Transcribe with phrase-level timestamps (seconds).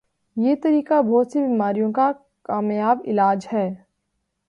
[0.37, 2.11] یہ طریقہ بہت سی بیماریوں کا
[2.43, 3.69] کامیابعلاج ہے